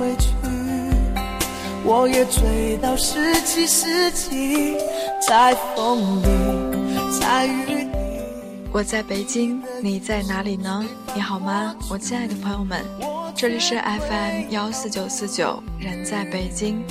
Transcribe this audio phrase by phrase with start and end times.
[0.00, 0.30] 回去，
[1.84, 4.78] 我也追到十七世纪，
[5.28, 7.86] 在风里，在雨里。
[8.72, 10.86] 我在北京，你在哪里呢？
[11.14, 12.82] 你好吗，我亲爱的朋友们，
[13.36, 16.82] 这里是 FM 幺四九四九，人在北京。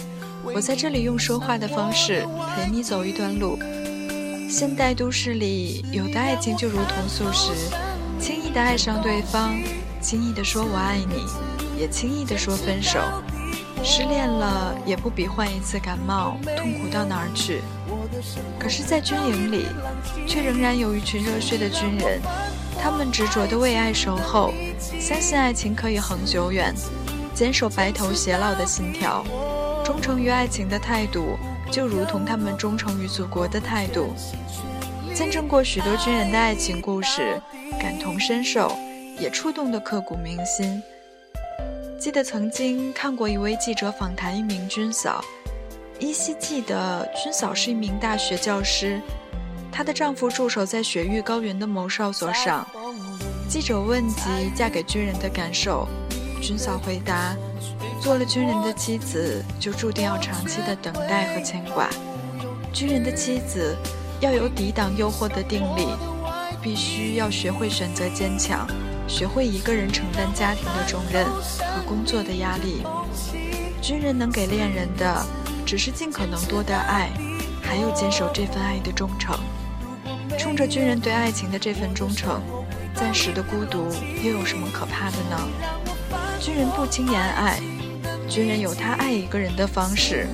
[0.43, 3.57] 我在这里用说话的方式陪你走一段路。
[4.47, 7.53] 现代都市里，有的爱情就如同素食，
[8.19, 9.59] 轻易的爱上对方，
[9.99, 11.25] 轻易的说我爱你，
[11.79, 12.99] 也轻易地说分手。
[13.81, 17.61] 失恋了也不比患一次感冒痛苦到哪儿去。
[18.59, 19.67] 可是，在军营里，
[20.27, 22.19] 却仍然有一群热血的军人，
[22.77, 24.53] 他们执着的为爱守候，
[24.99, 26.75] 相信爱情可以恒久远，
[27.33, 29.23] 坚守白头偕老的信条。
[29.85, 31.37] 忠诚于爱情的态度，
[31.71, 34.13] 就如同他们忠诚于祖国的态度。
[35.15, 37.41] 见证过许多军人的爱情故事，
[37.79, 38.77] 感同身受，
[39.17, 40.83] 也触动得刻骨铭心。
[41.99, 45.21] 记得曾经看过一位记者访谈一名军嫂，
[45.99, 49.01] 依稀记得军嫂是一名大学教师，
[49.69, 52.65] 她的丈夫驻守在雪域高原的某哨所上。
[53.49, 55.85] 记者问及嫁给军人的感受，
[56.41, 57.35] 军嫂回答。
[58.01, 61.89] 做了军人的妻子，就注定要长期的等待和牵挂。
[62.71, 63.75] 军人的妻子
[64.21, 65.85] 要有抵挡诱惑的定力，
[66.61, 68.65] 必须要学会选择坚强，
[69.09, 72.83] 学会一个人承担家庭的重任和工作的压力。
[73.81, 75.25] 军人能给恋人的，
[75.65, 77.09] 只是尽可能多的爱，
[77.61, 79.37] 还有坚守这份爱的忠诚。
[80.37, 82.39] 冲着军人对爱情的这份忠诚，
[82.93, 83.87] 暂时的孤独
[84.23, 85.47] 又有什么可怕的呢？
[86.39, 87.59] 军人不轻言爱。
[88.29, 90.27] 军人有他爱一个人的方式，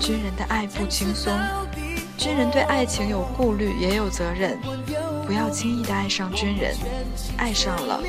[0.00, 1.32] 军人的爱不轻松，
[2.16, 4.58] 军人对爱情有顾虑也有责任，
[5.28, 6.74] 不要轻易的爱上军人，
[7.36, 8.00] 爱上了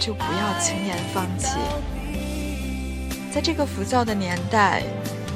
[0.00, 1.56] 就不要轻言放弃。
[3.32, 4.82] 在这个浮躁的年代，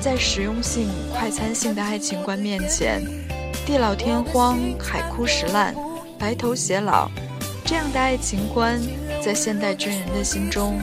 [0.00, 3.00] 在实用性、快餐性的爱情观面前，
[3.64, 5.76] 地老天荒、海枯石烂、
[6.18, 7.08] 白头偕老，
[7.64, 8.76] 这样的爱情观，
[9.24, 10.80] 在现代军人的心中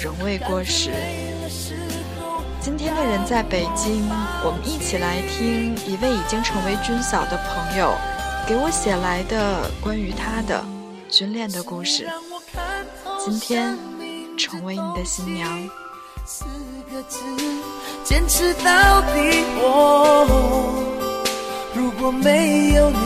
[0.00, 0.92] 仍未过时。
[2.60, 4.08] 今天的人在北京，
[4.44, 7.92] 我们一起来听一位已经成为军嫂的朋友
[8.46, 10.64] 给我写来的关于他的
[11.10, 12.06] 军恋的故事。
[13.18, 13.76] 今天
[14.38, 15.68] 成为你的新娘。
[16.24, 16.44] 四
[16.92, 17.18] 个字，
[18.04, 19.44] 坚持到底。
[19.62, 20.24] 哦，
[21.74, 22.96] 如果没有你，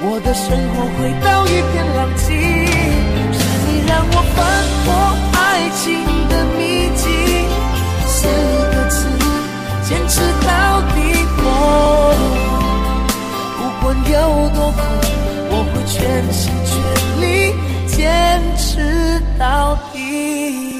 [0.00, 2.24] 我的生活会到一片狼藉。
[3.36, 4.38] 是你让我翻
[4.86, 4.88] 破
[5.38, 5.84] 爱情
[6.30, 7.04] 的秘籍。
[8.06, 8.16] 四
[8.74, 8.96] 个字。
[9.86, 10.69] 坚持到
[13.90, 14.14] 不管有
[14.50, 14.78] 多苦，
[15.50, 15.98] 我会全
[16.32, 16.72] 心全
[17.20, 17.26] 力
[17.88, 20.79] 坚持到底。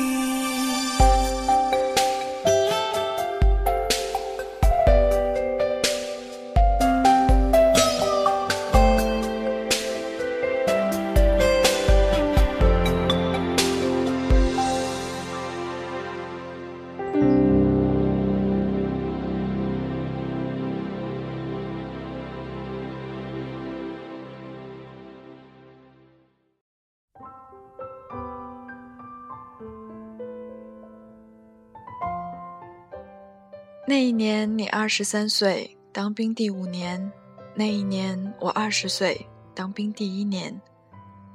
[33.91, 37.11] 那一年你二十三岁，当兵第五年；
[37.57, 40.61] 那一年我二十岁，当兵第一年。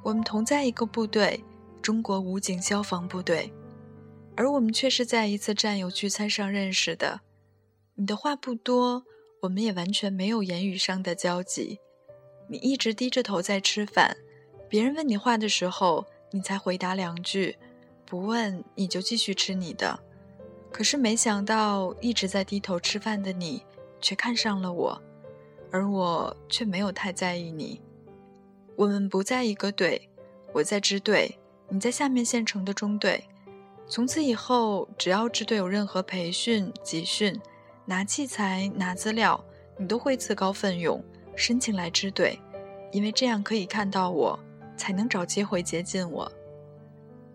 [0.02, 1.44] 我们同在一个部队——
[1.84, 3.52] 中国武警消防部队，
[4.38, 7.20] 而我们却是在一次战友聚餐上认识的。
[7.96, 9.04] 你的话不多，
[9.42, 11.82] 我们也完全没有言语上的交集。
[12.48, 14.16] 你一直低着头在吃饭，
[14.70, 17.58] 别人问你话的时候，你才回答两句；
[18.06, 20.00] 不问，你就继续吃你的。
[20.76, 23.64] 可是没想到，一直在低头吃饭的你，
[24.02, 25.02] 却看上了我，
[25.72, 27.82] 而我却没有太在意你。
[28.76, 30.10] 我们不在一个队，
[30.52, 31.40] 我在支队，
[31.70, 33.24] 你在下面县城的中队。
[33.88, 37.40] 从此以后，只要支队有任何培训、集训、
[37.86, 39.42] 拿器材、拿资料，
[39.78, 41.02] 你都会自告奋勇
[41.38, 42.38] 申请来支队，
[42.92, 44.38] 因为这样可以看到我，
[44.76, 46.30] 才能找机会接近我。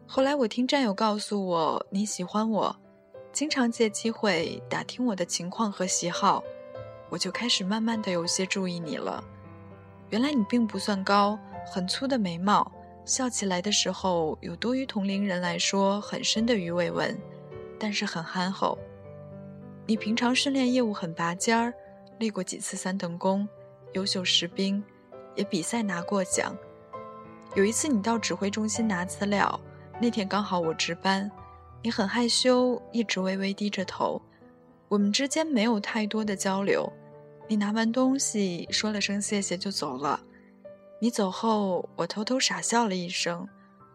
[0.07, 2.77] 后来我听战友告诉我，你喜欢我。
[3.41, 6.45] 经常借机会打听我的情况和喜好，
[7.09, 9.25] 我就开始慢慢的有些注意你了。
[10.11, 11.39] 原来你并不算高，
[11.73, 12.71] 很粗的眉毛，
[13.07, 17.19] 笑起来的时候有多于同龄人来说很深的鱼尾纹，
[17.79, 18.79] 但是很憨厚。
[19.87, 21.73] 你平常训练业务很拔尖儿，
[22.19, 23.49] 立过几次三等功，
[23.95, 24.85] 优秀士兵，
[25.35, 26.55] 也比赛拿过奖。
[27.55, 29.59] 有一次你到指挥中心拿资料，
[29.99, 31.31] 那天刚好我值班，
[31.83, 34.21] 你很害羞，一直微微低着头，
[34.89, 36.93] 我们之间没有太多的交流。
[37.49, 40.21] 你拿完东西说了声谢谢就走了。
[41.01, 43.49] 你走后，我偷偷傻笑了一声，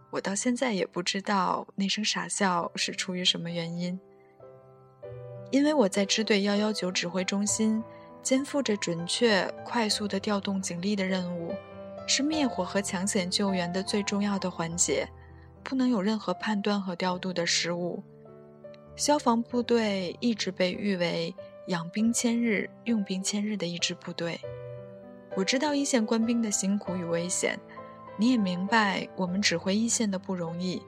[0.10, 4.00] 我到现在也不知道那声傻笑是出于什么原因。
[5.52, 7.84] 因为我在支队幺幺九指挥中心，
[8.24, 11.54] 肩负着准确、快速的调动警力的任务。
[12.08, 15.08] 是灭火和抢险救援的最重要的环节，
[15.66, 18.02] 不能有任何判断和调度的失误。
[18.96, 21.36] 消防部队一直被誉为
[21.68, 24.40] “养兵千日，用兵千日”的一支部队。
[25.36, 27.60] 我知道一线官兵的辛苦与危险，
[28.16, 30.82] 你也明白我们指挥一线的不容易，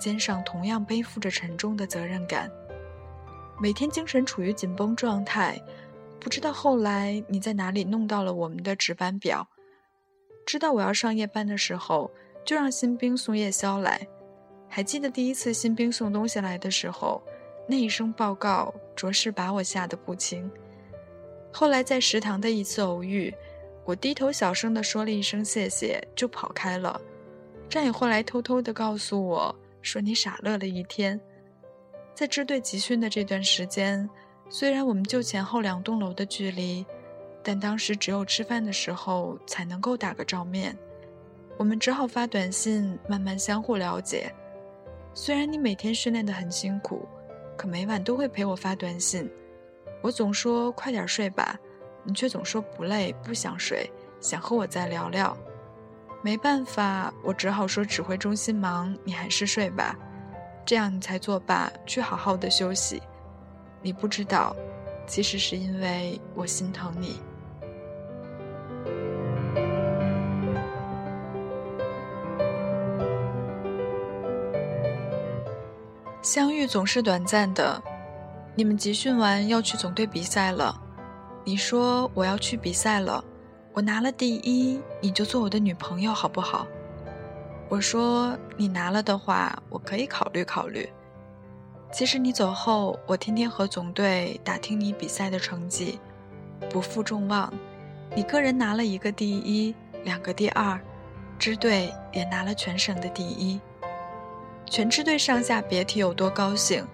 [0.00, 2.50] 肩上同样背负着沉重的责任感，
[3.60, 5.62] 每天精神处于紧绷状态。
[6.18, 9.46] 不知道后来你在哪里弄到了我们的值班表。
[10.44, 12.10] 知道我要上夜班的时候，
[12.44, 14.08] 就让新兵送夜宵来。
[14.74, 17.22] 还记得第一次新兵送东西来的时候，
[17.64, 20.50] 那一声报告，着实把我吓得不轻。
[21.52, 23.32] 后来在食堂的一次偶遇，
[23.84, 27.00] 我低头小声地说了一声谢谢，就跑开了。
[27.68, 31.20] 战友后来偷偷地告诉我说：“你傻乐了一天。”
[32.12, 34.10] 在支队集训的这段时间，
[34.48, 36.84] 虽然我们就前后两栋楼的距离。
[37.44, 40.76] 但当时只有吃饭的时候才能够打个照面，
[41.56, 44.34] 我们只好发短信慢慢相互了解。
[45.16, 47.08] 虽然你每天训练得很辛苦，
[47.56, 49.30] 可每晚都会陪我发短信。
[50.02, 51.56] 我总说快点睡吧，
[52.02, 53.88] 你却总说不累不想睡，
[54.20, 55.36] 想和我再聊聊。
[56.20, 59.96] 没办法，我只好说指挥中心忙，你还是睡吧，
[60.66, 63.00] 这样你才作罢去好好的休息。
[63.82, 64.56] 你不知道，
[65.06, 67.20] 其实是因为我心疼你。
[76.34, 77.80] 相遇总是短暂的，
[78.56, 80.76] 你们集训完要去总队比赛了。
[81.44, 83.24] 你说我要去比赛了，
[83.72, 86.66] 我拿了第一，你就做我的女朋友好不好？
[87.68, 90.90] 我说你拿了的话，我可以考虑考虑。
[91.92, 96.00] 其实你走后，我天天和总队打听你比赛的成绩，
[96.68, 97.54] 不负众望，
[98.12, 99.72] 你个人拿了一个第一，
[100.02, 100.80] 两个第二，
[101.38, 103.60] 支队也拿了全省的第一。
[104.66, 106.84] 全支队上下别提有多高兴！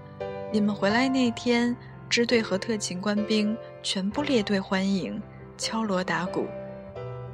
[0.53, 1.75] 你们回来那天，
[2.09, 5.21] 支队和特勤官兵全部列队欢迎，
[5.57, 6.47] 敲锣打鼓。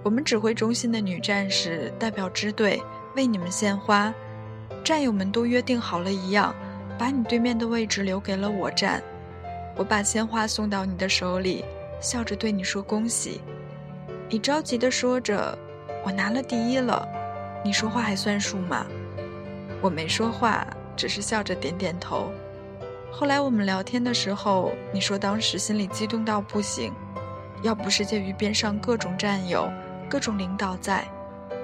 [0.04, 2.80] 我们指挥中心的女战士代表支队
[3.16, 4.14] 为你们献花，
[4.84, 6.54] 战友们都约定好了一样，
[6.96, 9.02] 把你对面的位置留给了我站。
[9.74, 11.64] 我把鲜花送到你的手里，
[12.00, 13.40] 笑着对你说恭喜。
[14.28, 15.58] 你着急地说着
[16.04, 17.08] ：“我拿了第一了。”
[17.64, 18.86] 你说话还算数吗？
[19.80, 20.66] 我没说话，
[20.96, 22.30] 只是笑着点点头。
[23.10, 26.92] 后来我们聊天的时候，你说当时心里激动到不行，
[27.62, 29.70] 要不是介于边上各种战友、
[30.08, 31.06] 各种领导在，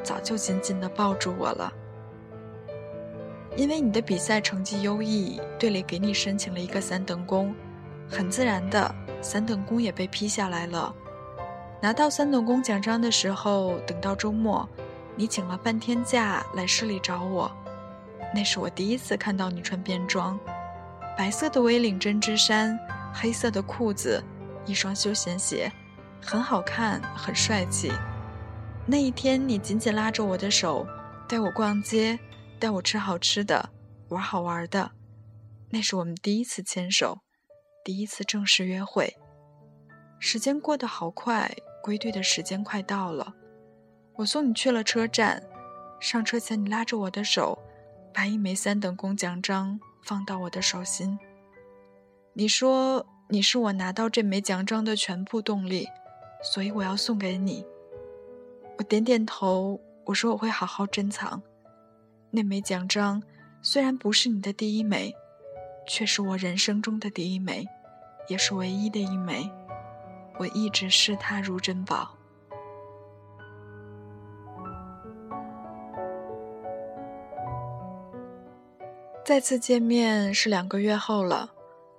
[0.03, 1.73] 早就紧紧地抱住我了。
[3.55, 7.55] 因为你的比赛成绩优异，队里给你申请了一个三等功，
[8.09, 10.95] 很自然的，三等功也被批下来了。
[11.83, 14.67] 拿到三等功奖章的时候，等到周末，
[15.17, 17.51] 你请了半天假来市里找我。
[18.35, 20.39] 那是我第一次看到你穿便装，
[21.17, 22.79] 白色的 V 领针织衫，
[23.13, 24.23] 黑色的裤子，
[24.65, 25.71] 一双休闲鞋，
[26.23, 27.93] 很好看，很帅气。
[28.87, 30.87] 那一天，你紧紧拉着我的手，
[31.29, 32.19] 带我逛街，
[32.59, 33.71] 带我吃好吃的，
[34.09, 34.93] 玩好玩的。
[35.71, 37.19] 那是我们第一次牵手，
[37.85, 39.15] 第一次正式约会。
[40.19, 43.35] 时间过得好快，归队的时间快到了。
[44.17, 45.43] 我送你去了车站，
[46.01, 47.59] 上车前你拉着我的手。
[48.15, 51.19] 把一枚三等功奖章放到我的手心。
[52.35, 55.89] 你说你是我拿到这枚奖章的全部动力，
[56.43, 57.65] 所以我要送给你。
[58.79, 61.43] 我点点头，我说我会好好珍藏。
[62.31, 63.23] 那枚奖章
[63.61, 65.15] 虽然不是你的第一枚，
[65.87, 67.67] 却是我人生中的第一枚，
[68.29, 69.51] 也是唯一的一枚。
[70.39, 72.17] 我一直视它如珍宝。
[79.25, 81.53] 再次见面是两个月后了，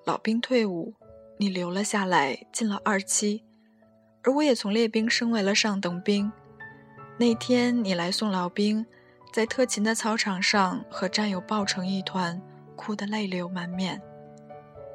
[0.03, 0.93] 老兵退伍，
[1.37, 3.45] 你留了下来，进了二期，
[4.23, 6.29] 而我也从列兵升为了上等兵。
[7.17, 8.85] 那天你来送老兵，
[9.31, 12.41] 在特勤的操场上和战友抱成一团，
[12.75, 14.01] 哭得泪流满面。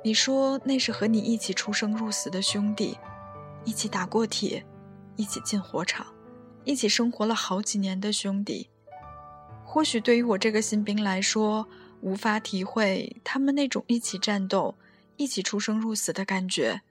[0.04, 2.98] 你说那是和你一起出生入死的兄弟，
[3.64, 4.62] 一起打过铁，
[5.16, 6.06] 一起进火场，
[6.64, 8.68] 一起生活了好几年的兄弟。
[9.64, 11.66] 或许对于我这个新兵来说，
[12.00, 14.74] 无法体会他们那种一起战斗、
[15.16, 16.82] 一起出生入死的感觉，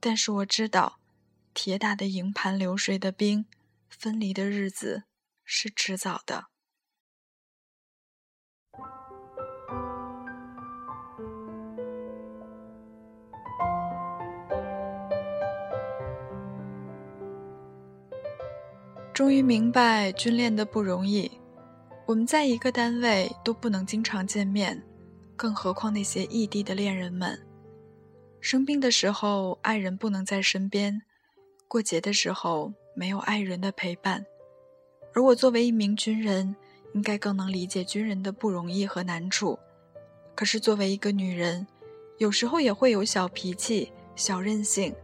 [0.00, 0.98] 但是我知道，
[1.52, 3.46] 铁打的营盘流水的兵，
[3.88, 5.04] 分离的日子
[5.44, 6.46] 是迟早的。
[19.12, 21.40] 终于明白军恋的不容易。
[22.06, 24.82] 我们在一个单位都不能经常见面，
[25.36, 27.38] 更何况那些异地的恋人们。
[28.40, 31.00] 生病的时候，爱人不能在身边；
[31.66, 34.22] 过节的时候，没有爱人的陪伴。
[35.14, 36.54] 而我作为一名军人，
[36.92, 39.58] 应该更能理解军人的不容易和难处。
[40.34, 41.66] 可是作为一个女人，
[42.18, 44.94] 有时候也会有小脾气、小任性，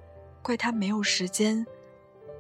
[0.43, 1.67] 怪她没有时间。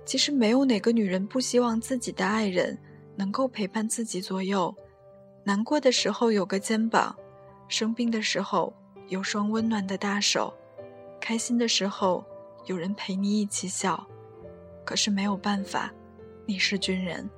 [0.04, 2.78] 其实没有哪个女人不希望自己的爱人
[3.20, 4.74] 能够陪伴自己左右，
[5.44, 7.14] 难过的时候有个肩膀，
[7.68, 8.72] 生病的时候
[9.08, 10.54] 有双温暖的大手，
[11.20, 12.24] 开心的时候
[12.64, 14.06] 有人陪你一起笑。
[14.86, 15.92] 可是没有办法，
[16.46, 17.28] 你是军人。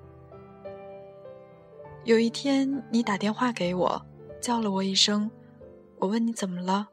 [2.04, 4.06] 有一天你打电话给我，
[4.40, 5.28] 叫了我一声，
[5.98, 6.90] 我问你怎么了，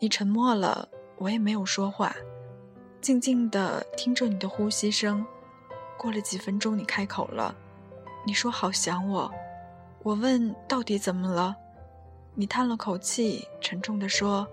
[0.00, 2.14] 你沉默了，我也没有说话。
[3.00, 5.26] 静静的听着你的呼吸声，
[5.98, 7.52] 过了几分钟，你开口了，
[8.24, 9.30] 你说好想我。
[10.02, 11.56] 我问到底怎么了，
[12.34, 14.46] 你叹了口气，沉重地说：“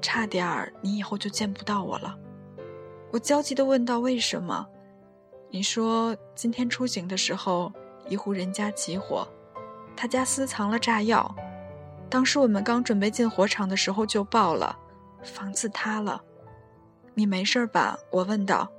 [0.00, 2.16] 差点儿，你以后就见不到我了。”
[3.12, 4.66] 我焦急地问道：“为什么？”
[5.50, 7.72] 你说：“今天出警的时候，
[8.08, 9.26] 一户人家起火，
[9.96, 11.34] 他家私藏了炸药，
[12.08, 14.78] 当时我们刚准备进火场的时候就爆了，
[15.22, 16.22] 房子塌了。”
[17.14, 17.98] 你没事吧？
[18.12, 18.70] 我问道。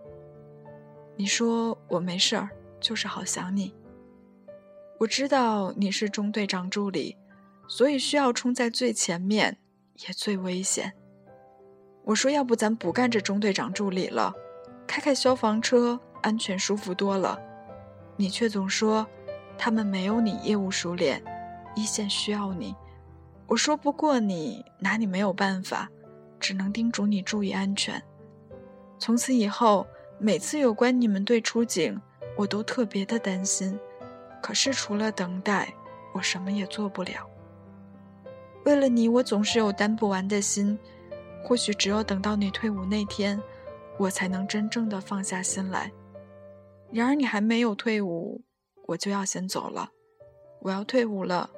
[1.15, 3.75] 你说我没事儿，就是好想你。
[4.99, 7.15] 我知道你是中队长助理，
[7.69, 9.57] 所以需要冲在最前面，
[10.05, 10.91] 也最危险。
[12.03, 14.33] 我说要不咱不干这中队长助理了，
[14.85, 17.39] 开开消防车，安全舒服多了。
[18.17, 19.07] 你却总说
[19.57, 21.23] 他们没有你业务熟练，
[21.75, 22.75] 一线需要你。
[23.47, 25.89] 我说不过你，拿你没有办法，
[26.41, 28.03] 只能叮嘱你注意安全。
[28.97, 29.87] 从此以后，
[30.19, 32.01] 每次有关你们队出警，
[32.35, 33.79] 我都特别的担心。
[34.41, 35.73] 可是除了等待，
[36.13, 37.29] 我什么也做不了。
[38.65, 40.77] 为了你，我总是有担不完的心。
[41.41, 43.41] 或许只有等到你退伍那天，
[43.97, 45.89] 我才能真正的放下心来。
[46.91, 48.41] 然而你还没有退伍，
[48.87, 49.89] 我就要先走了。
[50.59, 51.49] 我要退伍了，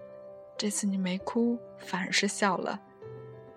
[0.56, 2.80] 这次你没哭，反而是笑了。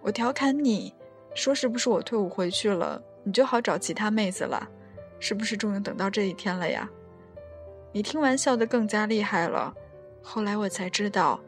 [0.00, 0.94] 我调侃你
[1.34, 4.66] 说：“是不是我退伍回去了？”你就好找其他妹子了，
[5.18, 6.88] 是不是终于等到这一天了呀？
[7.94, 9.72] 你听完笑得更加厉害了。
[10.20, 11.38] 后来我才知道，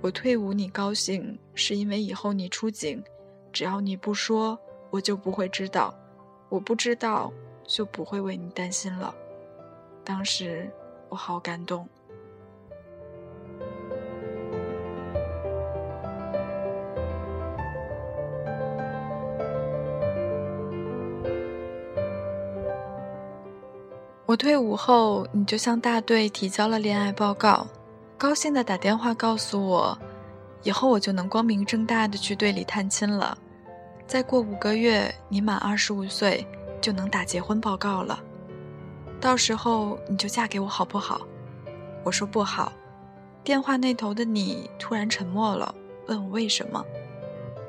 [0.00, 3.04] 我退伍你高兴，是因为以后你出警，
[3.52, 5.94] 只要你不说，我就不会知道；
[6.48, 7.30] 我不知道，
[7.64, 9.14] 就不会为你担心了。
[10.02, 10.70] 当时
[11.10, 11.86] 我好感动。
[24.30, 27.66] 我退伍后，你就向大队提交了恋爱报告，
[28.16, 29.98] 高兴的打电话告诉我，
[30.62, 33.36] 以后我就能光明正大的去队里探亲了。
[34.06, 36.46] 再过五个月，你满二十五岁，
[36.80, 38.20] 就能打结婚报告了。
[39.20, 41.22] 到时候你就嫁给我好不好？
[42.04, 42.72] 我说不好。
[43.42, 45.74] 电话那头的你突然沉默了，
[46.06, 46.84] 问我为什么。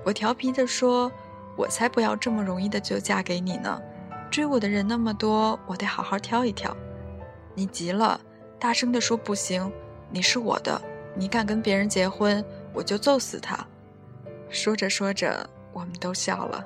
[0.03, 1.11] 我调皮的说，
[1.57, 3.81] 我才不要这么容易的就嫁给你呢。
[4.31, 6.75] 追我的人那么多，我得好好挑一挑。
[7.53, 8.19] 你急了，
[8.57, 9.69] 大声地说：“不行，
[10.09, 10.81] 你是我的，
[11.13, 13.59] 你敢跟别人结婚，我就揍死他。”
[14.49, 16.65] 说着说着，我们都笑了。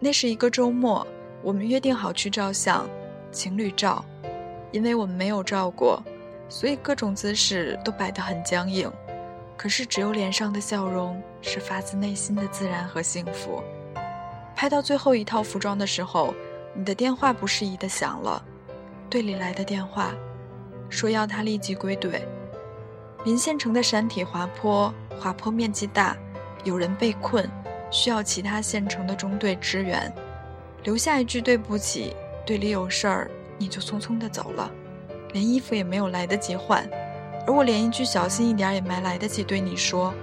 [0.00, 1.06] 那是一个周末，
[1.40, 2.90] 我们约定好去照相，
[3.30, 4.04] 情侣照。
[4.72, 6.02] 因为我们没有照过，
[6.48, 8.90] 所以各种姿势都摆得很僵硬。
[9.56, 13.62] 可是只有脸上的笑容是发自内心的自然和幸福。
[14.62, 16.32] 拍到最后一套服装的时候，
[16.72, 18.40] 你的电话不适宜的响了，
[19.10, 20.14] 队里来的电话，
[20.88, 22.24] 说要他立即归队。
[23.24, 26.16] 临县城的山体滑坡，滑坡面积大，
[26.62, 27.44] 有人被困，
[27.90, 30.14] 需要其他县城的中队支援。
[30.84, 32.14] 留下一句对不起，
[32.46, 33.28] 队里有事儿，
[33.58, 34.70] 你就匆匆的走了，
[35.32, 36.88] 连衣服也没有来得及换，
[37.48, 40.14] 而我连一句小心一点也没来得及对你说。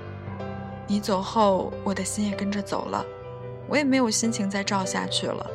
[0.88, 3.06] 你走后，我的心也跟着走了。
[3.70, 5.46] 我也没有心情再照下去了。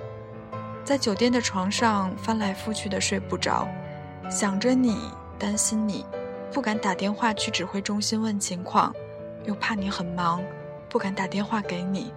[0.84, 3.66] 在酒店的床上翻来覆去的睡不着，
[4.30, 6.06] 想着你，担心你，
[6.52, 8.94] 不敢打电话去指挥中心问情况，
[9.44, 10.42] 又怕你很忙，
[10.88, 12.12] 不敢打电话给你。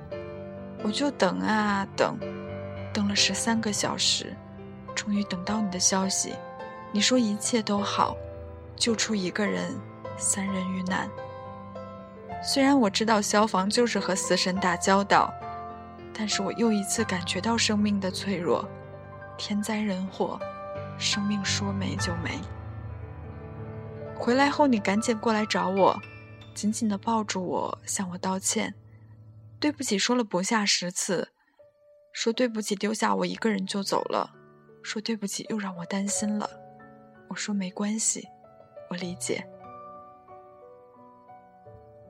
[0.84, 2.20] 我就等啊等，
[2.94, 4.36] 等了十三个小时，
[4.94, 6.36] 终于等到你的消息。
[6.92, 8.16] 你说一切都好，
[8.76, 9.74] 救出一个人，
[10.18, 11.10] 三人遇难。
[12.44, 15.34] 虽然我知道消防就是和死神打交道。
[16.18, 18.68] 但是我又一次感觉到生命的脆弱，
[19.38, 20.40] 天灾人祸，
[20.98, 22.40] 生命说没就没。
[24.16, 26.02] 回来后，你赶紧过来找我，
[26.56, 28.74] 紧紧地抱住我，向我道歉，
[29.60, 31.30] 对不起，说了不下十次，
[32.12, 34.32] 说对不起，丢下我一个人就走了，
[34.82, 36.50] 说对不起，又让我担心了。
[37.30, 38.28] 我说没关系，
[38.90, 39.48] 我理解。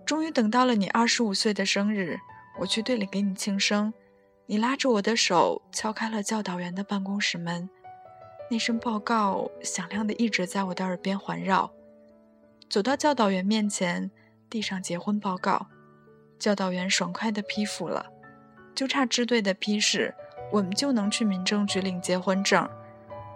[0.06, 2.18] 终于等到了你二十五岁的生日。
[2.60, 3.94] 我去队里给你庆生，
[4.46, 7.70] 你拉着我的手敲开了教导员的办公室门，
[8.50, 11.72] 那声报告响亮的一直在我的耳边环绕。
[12.70, 14.10] 走到教导员面前，
[14.50, 15.68] 递上结婚报告，
[16.40, 18.08] 教导员爽快地批复了，
[18.74, 20.14] 就差支队的批示，
[20.52, 22.68] 我们就能去民政局领结婚证，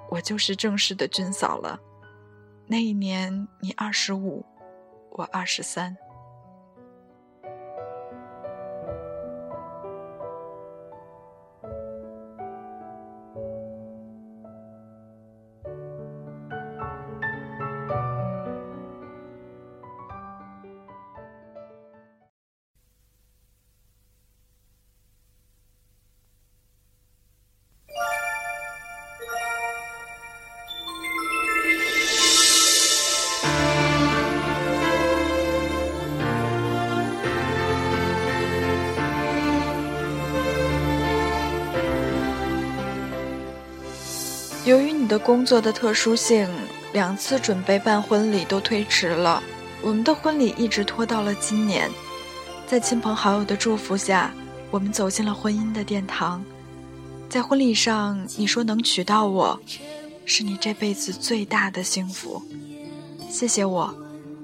[0.09, 1.79] 我就是正式的军嫂了。
[2.67, 4.45] 那一年你二十五，
[5.11, 5.95] 我二十三。
[45.11, 46.50] 的工作的特殊性，
[46.93, 49.43] 两次准备办婚礼都推迟了。
[49.81, 51.91] 我们的婚礼一直拖到了今年。
[52.65, 54.33] 在亲朋好友的祝福下，
[54.69, 56.41] 我们走进了婚姻的殿堂。
[57.27, 59.59] 在婚礼上，你说能娶到我，
[60.24, 62.41] 是你这辈子最大的幸福。
[63.29, 63.93] 谢谢我，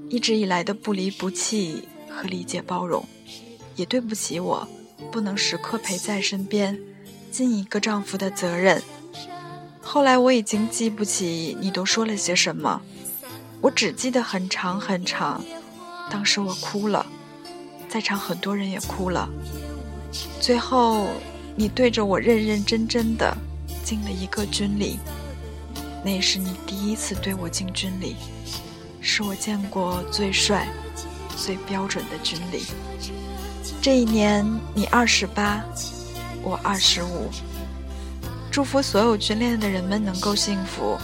[0.10, 3.06] 一直以来的不离不弃和理解包容，
[3.78, 4.68] 也对不起我，
[5.14, 6.78] 不能时刻陪在身边，
[7.32, 8.84] 尽一个丈夫的责任。
[9.90, 12.82] 后来我已经记不起你都说了些什么，
[13.62, 15.42] 我只记得很长很长。
[16.12, 17.06] 当时我哭了，
[17.88, 19.30] 在场很多人也哭了。
[20.42, 21.08] 最后，
[21.56, 23.34] 你对着我认认真真的
[23.82, 25.00] 敬了一个军礼，
[26.04, 28.18] 那是你第一次对我敬军礼，
[29.00, 30.68] 是我见过最帅、
[31.38, 32.66] 最标准的军礼。
[33.82, 34.46] 这一年
[34.76, 35.64] 你二十八，
[36.44, 37.30] 我二十五。
[38.58, 40.98] 祝福所有军恋的人们能够幸福。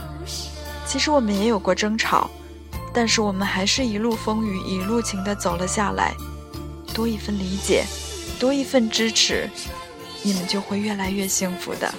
[0.87, 2.27] 其实我们也有过争吵，
[2.91, 6.15] 但是我们还是一路风雨一路情的走了下来。
[6.95, 7.85] 多一份理解，
[8.39, 9.47] 多一份支持，
[10.23, 11.93] 你们就会越来越幸福的。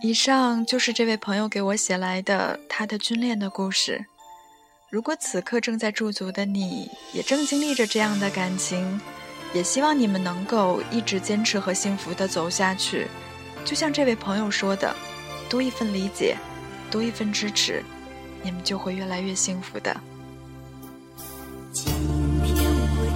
[0.00, 4.06] 以上就是这位朋友给我写来的他的军恋的故事。
[4.90, 9.00] 如果此刻正在驻足的你，也正经历着这样的感情，
[9.52, 13.08] 也希望你们能够一直坚持和幸福的走下去。
[13.64, 14.94] 就像这位朋友说的，
[15.50, 16.36] 多一份理解，
[16.90, 17.82] 多一份支持，
[18.44, 20.00] 你们就会越来越幸福的。
[21.72, 21.92] 今
[22.44, 23.12] 天我